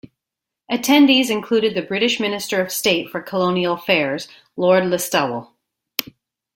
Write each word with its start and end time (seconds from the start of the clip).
Attendees 0.71 1.29
included 1.29 1.75
the 1.75 1.83
British 1.83 2.19
Minister 2.19 2.59
of 2.59 2.71
State 2.71 3.11
for 3.11 3.21
Colonial 3.21 3.75
Affairs, 3.75 4.27
Lord 4.57 4.85
Listowel. 4.85 5.51